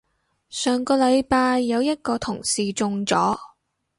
[0.49, 3.37] 上個禮拜有一個同事中咗